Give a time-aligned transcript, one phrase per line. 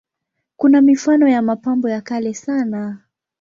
[0.57, 3.01] Kuna mifano ya mapambo ya kale sana.